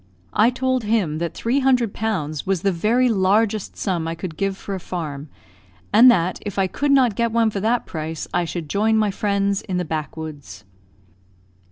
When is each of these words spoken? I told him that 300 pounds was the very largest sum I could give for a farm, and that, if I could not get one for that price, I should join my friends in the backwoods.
I 0.33 0.49
told 0.49 0.83
him 0.83 1.19
that 1.19 1.35
300 1.35 1.93
pounds 1.93 2.43
was 2.43 2.63
the 2.63 2.71
very 2.71 3.07
largest 3.07 3.77
sum 3.77 4.07
I 4.07 4.15
could 4.15 4.35
give 4.35 4.57
for 4.57 4.73
a 4.73 4.79
farm, 4.79 5.29
and 5.93 6.09
that, 6.09 6.39
if 6.43 6.57
I 6.57 6.65
could 6.65 6.91
not 6.91 7.13
get 7.15 7.31
one 7.31 7.51
for 7.51 7.59
that 7.59 7.85
price, 7.85 8.27
I 8.33 8.43
should 8.43 8.67
join 8.67 8.97
my 8.97 9.11
friends 9.11 9.61
in 9.61 9.77
the 9.77 9.85
backwoods. 9.85 10.63